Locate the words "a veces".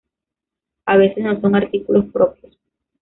0.87-1.23